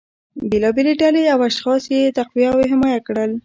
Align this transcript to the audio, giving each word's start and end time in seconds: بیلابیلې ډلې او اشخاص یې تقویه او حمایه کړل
بیلابیلې 0.49 0.93
ډلې 1.01 1.23
او 1.33 1.39
اشخاص 1.49 1.83
یې 1.93 2.13
تقویه 2.17 2.49
او 2.53 2.59
حمایه 2.71 2.99
کړل 3.07 3.31